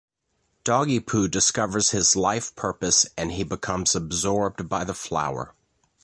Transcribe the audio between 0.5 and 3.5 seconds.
Doggy Poo discovers his life purpose and he